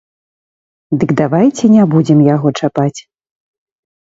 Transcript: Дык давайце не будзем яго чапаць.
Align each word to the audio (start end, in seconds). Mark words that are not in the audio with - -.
Дык 1.03 1.09
давайце 1.19 1.65
не 1.75 1.83
будзем 1.93 2.19
яго 2.35 2.49
чапаць. 2.61 2.99